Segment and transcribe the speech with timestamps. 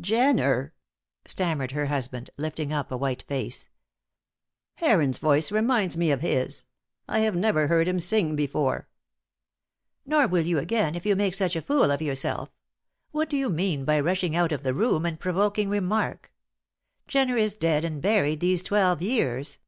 [0.00, 0.74] "Jenner,"
[1.26, 3.68] stammered her husband, lifting up a white face.
[4.76, 6.66] "Heron's voice reminds me of his.
[7.08, 8.86] I have never heard him sing before."
[10.06, 12.48] "Nor will you again if you make such a fool of yourself.
[13.10, 16.32] What do you mean by rushing out of the room and provoking remark?
[17.08, 19.58] Jenner is dead and buried these twelve years."